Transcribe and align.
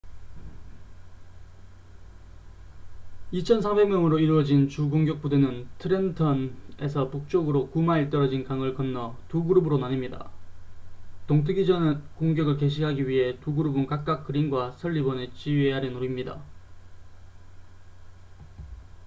2,400명으로 3.33 4.19
이루어진 4.19 4.67
주 4.67 4.89
공격 4.89 5.21
부대는 5.21 5.69
트렌턴에서 5.77 7.11
북쪽으로 7.11 7.69
9마일 7.71 8.09
떨어진 8.09 8.43
강을 8.43 8.73
건너 8.73 9.15
두 9.29 9.43
그룹으로 9.43 9.77
나뉩니다 9.77 10.29
동트기 11.27 11.67
전 11.67 12.03
공격을 12.15 12.57
개시하기 12.57 13.07
위해 13.07 13.37
두 13.41 13.53
그룹은 13.53 13.85
각각 13.85 14.25
그린과 14.25 14.71
설리번의 14.71 15.33
지휘 15.35 15.71
아래 15.71 15.91
놓입니다 15.91 16.41